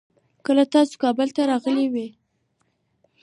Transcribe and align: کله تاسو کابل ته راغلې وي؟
کله 0.45 0.63
تاسو 0.73 0.93
کابل 1.03 1.27
ته 1.35 1.41
راغلې 1.51 1.85
وي؟ 1.93 2.07